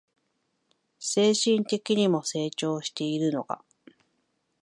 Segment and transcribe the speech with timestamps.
[0.99, 3.63] 精神的にも成長しているのが